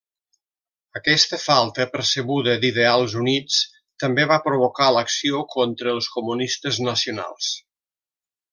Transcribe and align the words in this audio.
Aquesta 0.99 1.37
falta 1.41 1.85
percebuda 1.95 2.55
d'ideals 2.63 3.13
units, 3.25 3.59
també 4.05 4.25
va 4.33 4.41
provocar 4.47 4.89
l'acció 4.97 5.43
contra 5.57 5.95
els 5.99 6.09
comunistes 6.19 6.81
nacionals. 6.91 7.53